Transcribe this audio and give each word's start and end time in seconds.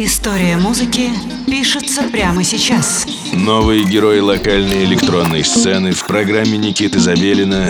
История 0.00 0.56
музыки 0.56 1.10
пишется 1.48 2.04
прямо 2.04 2.44
сейчас. 2.44 3.04
Новые 3.32 3.82
герои 3.82 4.20
локальной 4.20 4.84
электронной 4.84 5.42
сцены 5.42 5.90
в 5.90 6.06
программе 6.06 6.56
Никиты 6.56 7.00
Забелина 7.00 7.66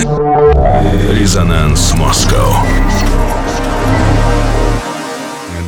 «Резонанс 1.10 1.94
Москва». 1.94 2.66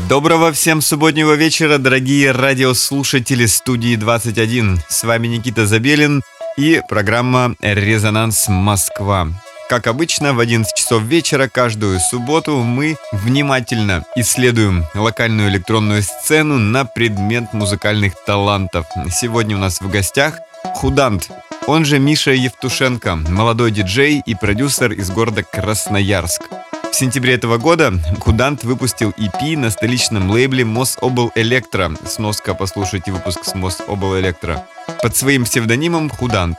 Доброго 0.07 0.53
всем 0.53 0.83
субботнего 0.83 1.33
вечера, 1.33 1.79
дорогие 1.79 2.31
радиослушатели 2.31 3.47
студии 3.47 3.97
21. 3.97 4.83
С 4.87 5.05
вами 5.05 5.29
Никита 5.29 5.67
Забелин 5.67 6.21
и 6.59 6.83
программа 6.87 7.55
«Резонанс 7.63 8.49
Москва». 8.49 9.29
Как 9.71 9.87
обычно, 9.87 10.35
в 10.35 10.41
11 10.41 10.75
часов 10.75 11.05
вечера 11.05 11.47
каждую 11.47 12.01
субботу 12.01 12.57
мы 12.57 12.97
внимательно 13.13 14.03
исследуем 14.17 14.85
локальную 14.97 15.49
электронную 15.49 16.03
сцену 16.03 16.59
на 16.59 16.85
предмет 16.85 17.53
музыкальных 17.53 18.15
талантов. 18.27 18.87
Сегодня 19.09 19.57
у 19.57 19.61
нас 19.61 19.81
в 19.81 19.89
гостях 19.89 20.41
Худант, 20.75 21.31
он 21.69 21.85
же 21.85 22.01
Миша 22.01 22.33
Евтушенко, 22.33 23.15
молодой 23.15 23.71
диджей 23.71 24.21
и 24.27 24.35
продюсер 24.35 24.91
из 24.91 25.09
города 25.09 25.45
Красноярск. 25.45 26.43
В 26.91 26.97
сентябре 26.97 27.35
этого 27.35 27.57
года 27.57 27.93
Худант 28.19 28.65
выпустил 28.65 29.11
EP 29.11 29.57
на 29.57 29.71
столичном 29.71 30.33
лейбле 30.33 30.65
Мособл 30.65 31.31
Электро. 31.37 31.93
Сноска 32.05 32.55
послушайте 32.55 33.13
выпуск 33.13 33.45
с 33.45 33.55
Мособл 33.55 34.19
Электро. 34.19 34.67
Под 35.01 35.17
своим 35.17 35.45
псевдонимом 35.45 36.11
Худант. 36.11 36.59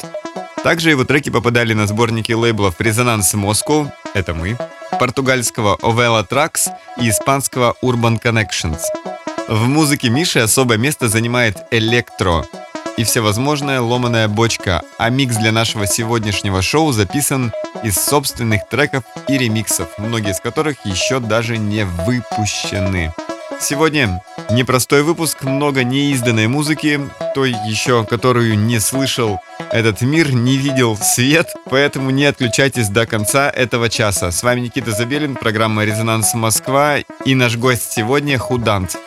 Также 0.64 0.92
его 0.92 1.04
треки 1.06 1.32
попадали 1.32 1.74
на 1.74 1.88
сборники 1.88 2.34
лейблов 2.34 2.76
«Резонанс 2.80 3.34
Москва»— 3.34 3.92
это 4.14 4.36
мы, 4.36 4.58
португальского 5.00 5.76
«Ovela 5.82 6.28
Tracks» 6.28 6.70
и 7.00 7.10
испанского 7.10 7.76
«Urban 7.84 8.22
Connections». 8.22 8.82
В 9.48 9.68
музыке 9.68 10.10
Миши 10.10 10.40
особое 10.40 10.78
место 10.78 11.10
занимает 11.10 11.58
электро 11.72 12.46
и 12.96 13.04
всевозможная 13.04 13.82
ломаная 13.82 14.27
бочка, 14.27 14.84
а 15.00 15.10
микс 15.10 15.35
для 15.35 15.52
нашего 15.52 15.88
сегодняшнего 15.88 16.62
шоу 16.62 16.91
записан 16.91 17.52
из 17.84 17.96
собственных 17.96 18.70
треков 18.70 19.04
и 19.28 19.40
ремиксов, 19.40 19.90
многие 19.98 20.32
из 20.32 20.40
которых 20.40 20.85
еще 20.85 21.20
даже 21.20 21.57
не 21.57 21.85
выпущены. 21.85 23.12
Сегодня 23.62 24.23
непростой 24.49 25.04
выпуск, 25.04 25.43
много 25.43 25.84
неизданной 25.84 26.48
музыки, 26.48 26.99
той 27.35 27.51
еще, 27.51 28.04
которую 28.04 28.57
не 28.57 28.79
слышал 28.79 29.40
этот 29.71 30.01
мир, 30.01 30.34
не 30.34 30.57
видел 30.57 30.98
свет, 30.98 31.54
поэтому 31.70 32.09
не 32.09 32.26
отключайтесь 32.26 32.89
до 32.89 33.05
конца 33.05 33.51
этого 33.51 33.87
часа. 33.87 34.32
С 34.32 34.41
вами 34.41 34.62
Никита 34.62 34.91
Забелин, 34.91 35.35
программа 35.35 35.85
«Резонанс 35.85 36.34
Москва» 36.34 36.98
и 37.23 37.35
наш 37.35 37.55
гость 37.55 37.91
сегодня 37.91 38.39
Худант. 38.39 38.98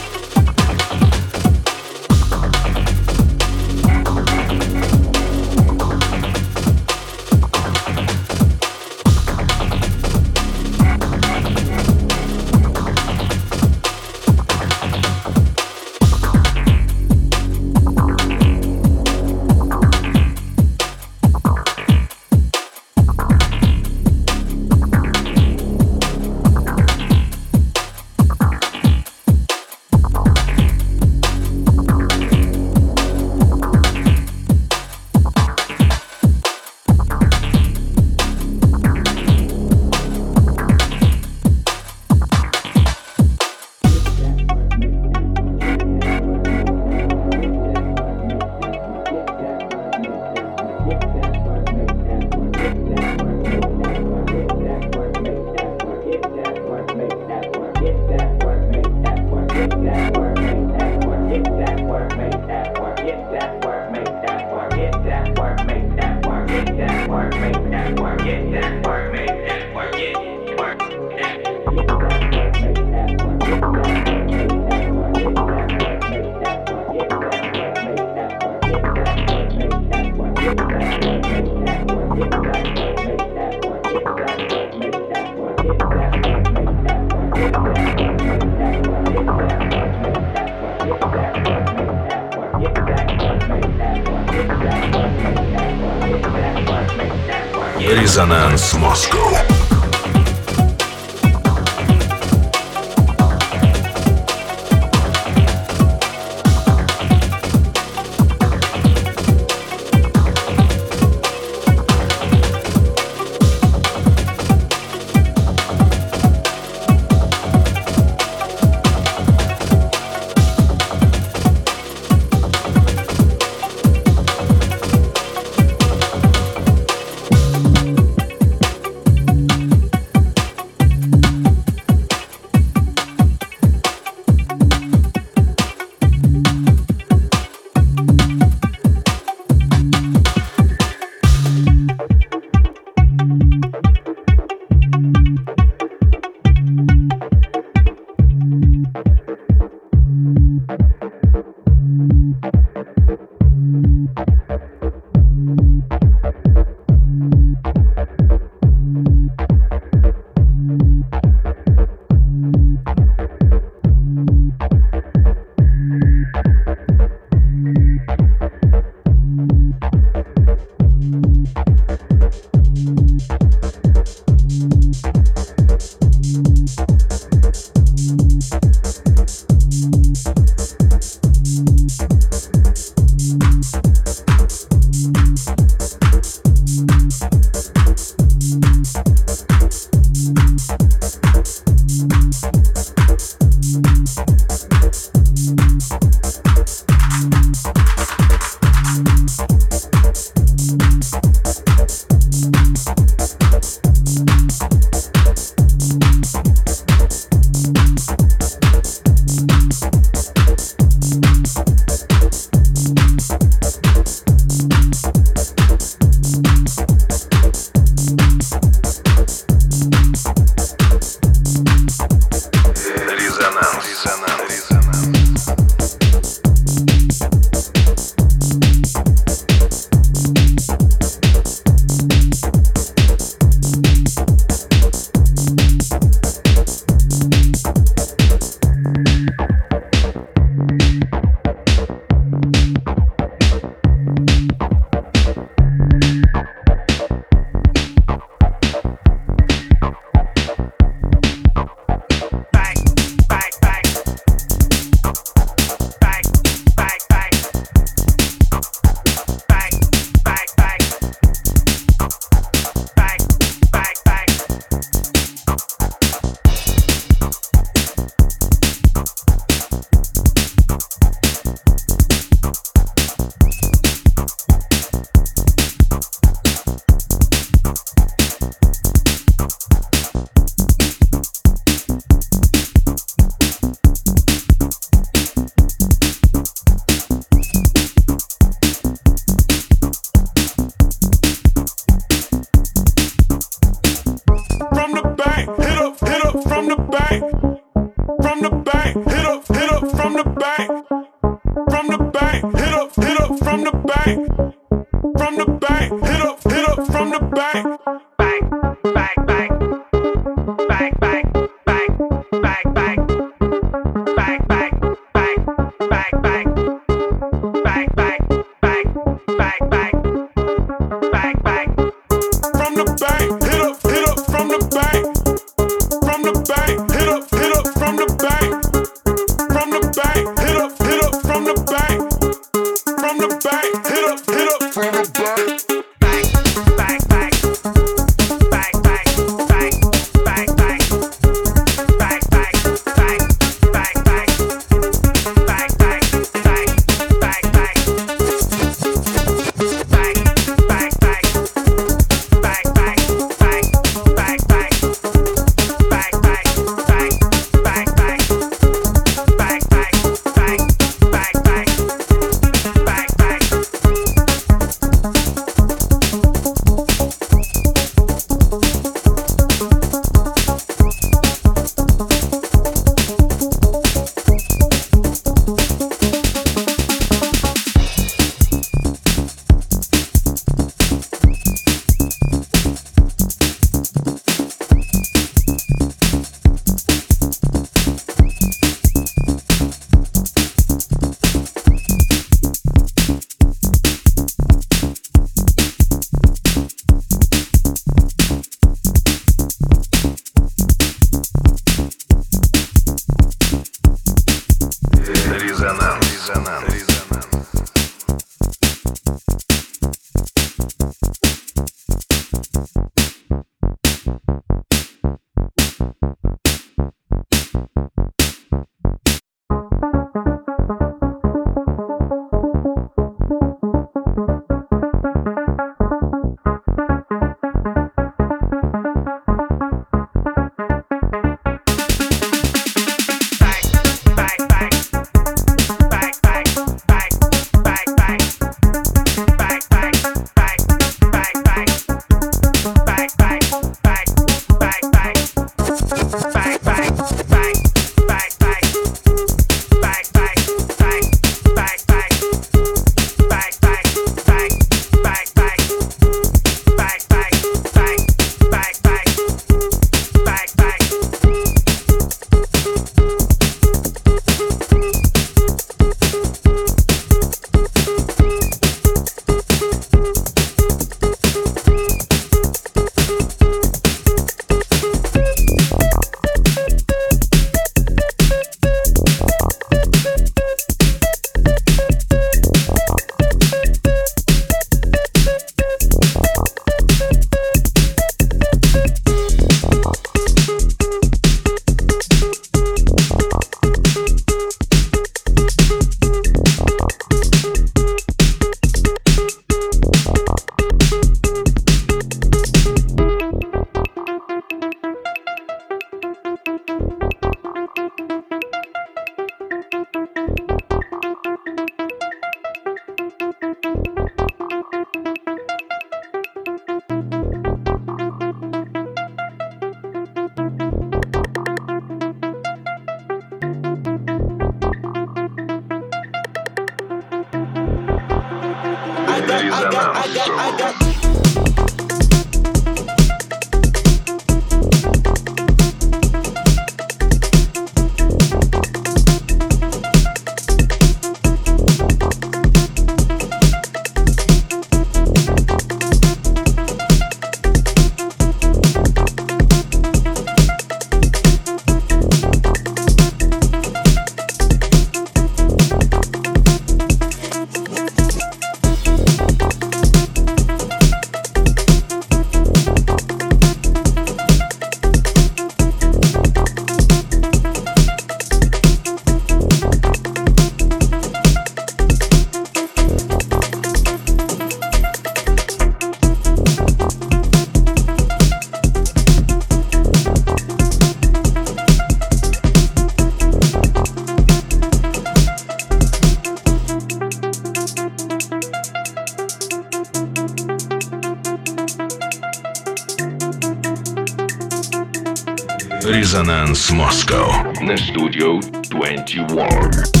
Moscow. 596.73 597.53
На 597.61 597.75
студию 597.77 598.39
21. 598.69 600.00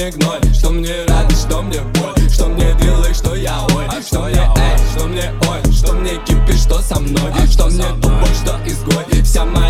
мне 0.00 0.10
гной, 0.12 0.40
что 0.54 0.70
мне 0.70 1.04
радость, 1.08 1.42
что 1.42 1.60
мне 1.60 1.80
боль 1.80 2.30
Что 2.30 2.46
мне 2.46 2.72
двилы, 2.74 3.12
что 3.12 3.34
я 3.34 3.60
ой, 3.74 3.84
а 3.86 4.00
что 4.00 4.20
мне 4.20 4.40
эй, 4.56 4.78
что 4.96 5.06
мне 5.06 5.32
ой 5.46 5.72
Что 5.72 5.92
мне 5.92 6.12
кипит, 6.24 6.58
что 6.58 6.80
со 6.80 6.98
мной, 6.98 7.30
а 7.34 7.46
что, 7.46 7.68
что 7.68 7.70
мне 7.70 7.84
тупой, 8.00 8.34
что 8.34 8.58
изгой. 8.64 9.22
Вся 9.22 9.44
моя 9.44 9.69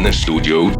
In 0.00 0.04
the 0.04 0.12
Studio 0.14 0.79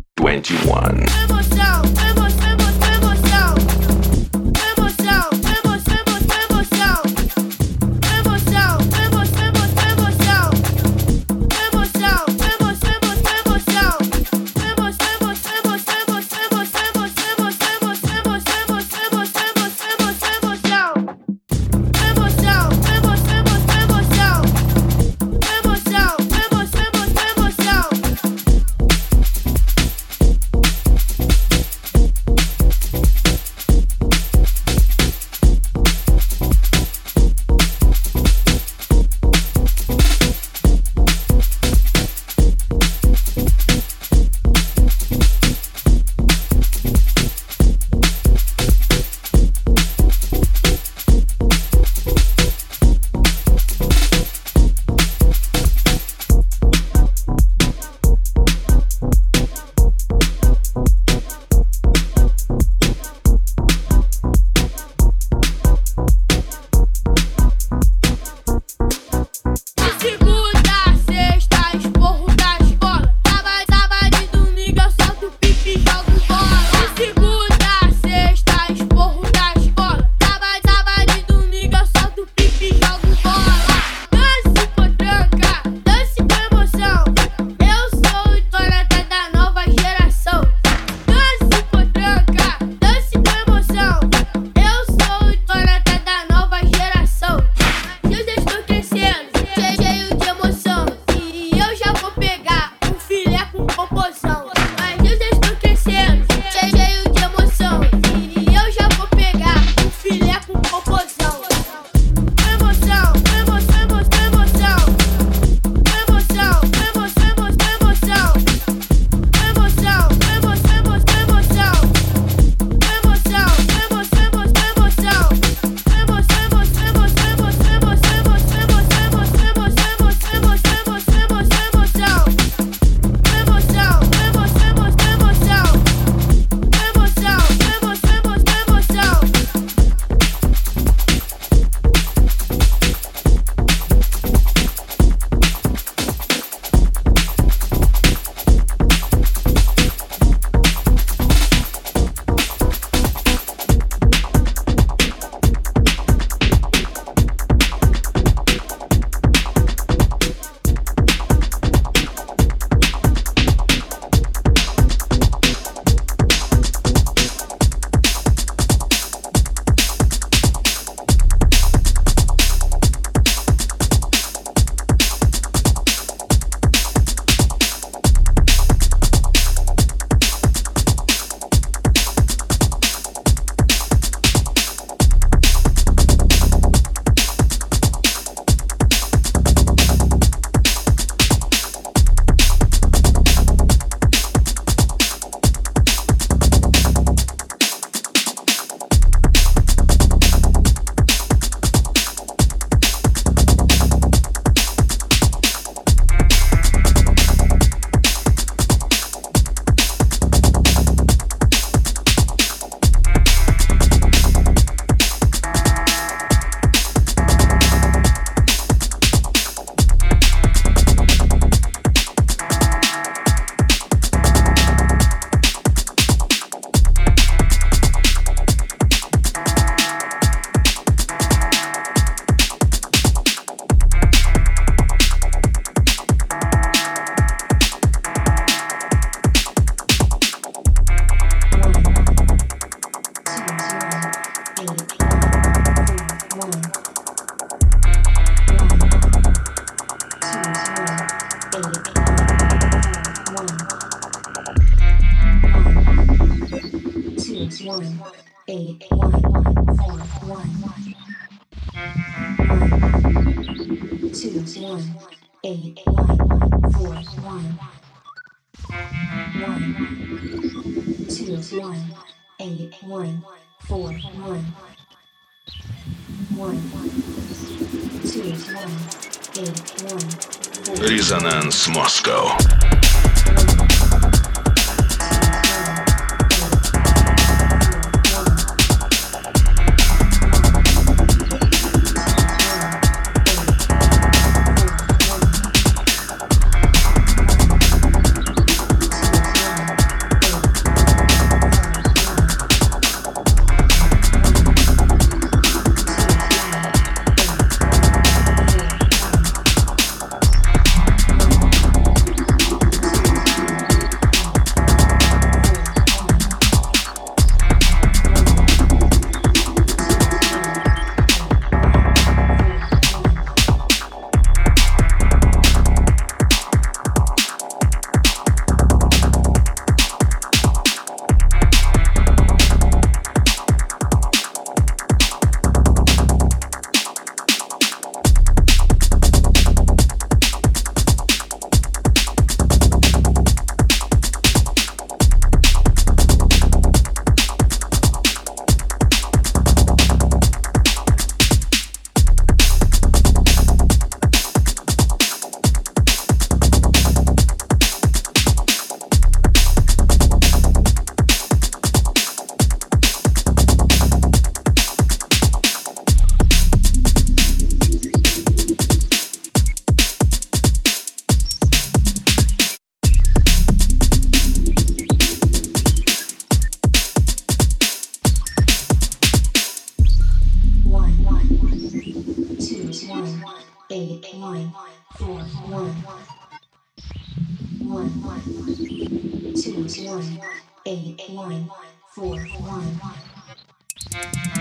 two 394.33 394.41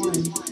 one 0.00 0.47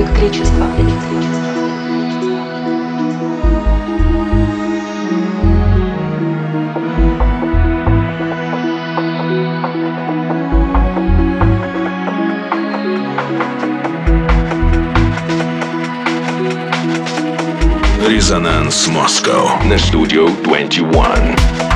Электричество. 0.00 0.66
Резонанс 18.08 18.88
Москва 18.88 19.60
на 19.66 19.78
студию 19.78 20.30
21. 20.44 21.69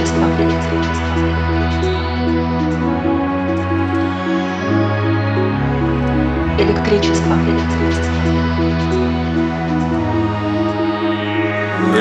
Электричество. 0.00 0.80
Электричество. 6.58 7.34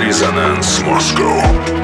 Резонанс 0.02 0.82
Москва. 0.84 1.78